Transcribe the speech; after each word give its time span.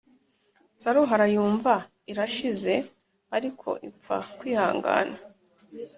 Saruhara 0.81 1.25
yumva 1.35 1.73
irashize, 2.11 2.73
ariko 3.35 3.67
ipfa 3.89 4.17
kwihangana. 4.37 5.15